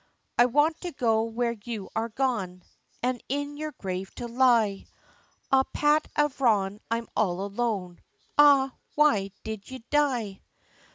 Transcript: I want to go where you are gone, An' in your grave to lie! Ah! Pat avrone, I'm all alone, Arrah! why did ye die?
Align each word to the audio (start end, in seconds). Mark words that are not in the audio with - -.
I 0.39 0.47
want 0.47 0.81
to 0.81 0.91
go 0.91 1.21
where 1.21 1.55
you 1.63 1.91
are 1.95 2.09
gone, 2.09 2.63
An' 3.03 3.19
in 3.29 3.55
your 3.55 3.73
grave 3.73 4.09
to 4.15 4.27
lie! 4.27 4.87
Ah! 5.51 5.61
Pat 5.73 6.07
avrone, 6.15 6.79
I'm 6.89 7.07
all 7.15 7.41
alone, 7.45 8.01
Arrah! 8.35 8.71
why 8.95 9.29
did 9.43 9.69
ye 9.69 9.85
die? 9.91 10.41